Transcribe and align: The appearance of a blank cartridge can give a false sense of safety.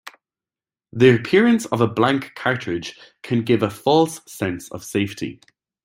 The 0.91 1.13
appearance 1.13 1.67
of 1.67 1.79
a 1.79 1.87
blank 1.87 2.31
cartridge 2.33 2.97
can 3.21 3.43
give 3.43 3.61
a 3.61 3.69
false 3.69 4.19
sense 4.25 4.67
of 4.71 4.83
safety. 4.83 5.39